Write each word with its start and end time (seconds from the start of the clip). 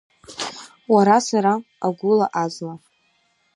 Уара, 0.93 1.17
сара, 1.27 1.53
агәыла-азла. 1.85 2.73